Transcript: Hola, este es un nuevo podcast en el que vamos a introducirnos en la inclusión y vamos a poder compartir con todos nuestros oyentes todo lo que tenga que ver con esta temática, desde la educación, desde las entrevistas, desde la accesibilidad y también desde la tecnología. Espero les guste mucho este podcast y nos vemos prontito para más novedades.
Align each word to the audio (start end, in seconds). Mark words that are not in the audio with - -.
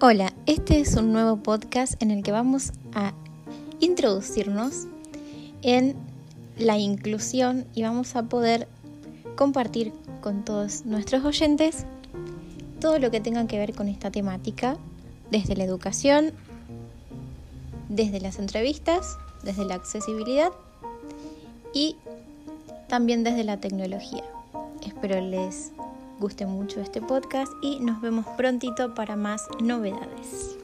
Hola, 0.00 0.32
este 0.46 0.78
es 0.78 0.94
un 0.94 1.12
nuevo 1.12 1.38
podcast 1.38 2.00
en 2.00 2.12
el 2.12 2.22
que 2.22 2.30
vamos 2.30 2.70
a 2.94 3.14
introducirnos 3.80 4.86
en 5.62 5.96
la 6.56 6.78
inclusión 6.78 7.66
y 7.74 7.82
vamos 7.82 8.14
a 8.14 8.22
poder 8.22 8.68
compartir 9.34 9.92
con 10.20 10.44
todos 10.44 10.86
nuestros 10.86 11.24
oyentes 11.24 11.84
todo 12.80 13.00
lo 13.00 13.10
que 13.10 13.18
tenga 13.18 13.48
que 13.48 13.58
ver 13.58 13.74
con 13.74 13.88
esta 13.88 14.12
temática, 14.12 14.76
desde 15.32 15.56
la 15.56 15.64
educación, 15.64 16.30
desde 17.88 18.20
las 18.20 18.38
entrevistas, 18.38 19.18
desde 19.42 19.64
la 19.64 19.74
accesibilidad 19.74 20.52
y 21.74 21.96
también 22.86 23.24
desde 23.24 23.42
la 23.42 23.56
tecnología. 23.56 24.22
Espero 24.86 25.20
les 25.20 25.72
guste 26.18 26.46
mucho 26.46 26.80
este 26.80 27.00
podcast 27.00 27.52
y 27.62 27.80
nos 27.80 28.00
vemos 28.00 28.26
prontito 28.36 28.94
para 28.94 29.16
más 29.16 29.46
novedades. 29.60 30.57